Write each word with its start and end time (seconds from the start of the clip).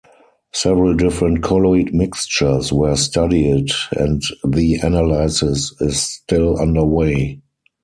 Several 0.51 0.95
different 0.95 1.43
colloid 1.43 1.93
mixtures 1.93 2.73
were 2.73 2.95
studied, 2.95 3.69
and 3.91 4.23
the 4.43 4.77
analysis 4.81 5.75
is 5.79 6.01
still 6.01 6.57
underway. 6.59 7.39